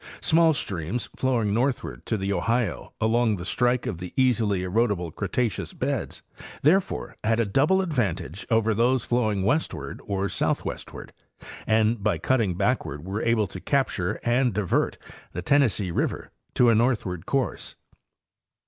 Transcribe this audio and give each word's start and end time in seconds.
Small 0.21 0.55
streams 0.55 1.09
flowing 1.15 1.53
north 1.53 1.83
ward 1.83 2.07
to 2.07 2.17
the 2.17 2.33
Ohio 2.33 2.91
along 2.99 3.35
the 3.35 3.45
strike 3.45 3.85
of 3.85 3.99
the 3.99 4.15
easily 4.17 4.61
erodible 4.61 5.13
Creta 5.13 5.45
ceous 5.45 5.77
beds 5.77 6.23
therefore 6.63 7.15
had 7.23 7.39
a 7.39 7.45
double 7.45 7.83
advantage 7.83 8.47
over 8.49 8.73
those 8.73 9.03
flowing 9.03 9.43
westward 9.43 10.01
or 10.03 10.27
southwestward, 10.27 11.13
and 11.67 12.03
by 12.03 12.17
cutting 12.17 12.55
backward 12.57 13.05
were 13.05 13.21
able 13.21 13.45
to 13.45 13.59
capture 13.61 14.13
and 14.23 14.55
divert 14.55 14.97
the 15.33 15.43
Tennessee 15.43 15.91
river 15.91 16.31
to 16.55 16.69
a 16.69 16.73
northward 16.73 17.27
course. 17.27 17.75